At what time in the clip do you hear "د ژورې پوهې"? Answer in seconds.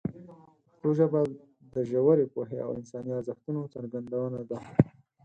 1.73-2.59